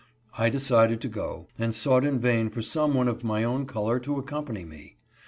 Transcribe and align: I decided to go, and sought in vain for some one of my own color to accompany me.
I 0.35 0.49
decided 0.49 0.99
to 1.01 1.07
go, 1.07 1.45
and 1.59 1.75
sought 1.75 2.03
in 2.03 2.17
vain 2.19 2.49
for 2.49 2.63
some 2.63 2.95
one 2.95 3.07
of 3.07 3.23
my 3.23 3.43
own 3.43 3.67
color 3.67 3.99
to 3.99 4.17
accompany 4.17 4.65
me. 4.65 4.95